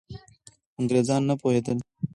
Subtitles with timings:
[0.79, 1.77] انګریزان نه پوهېدل.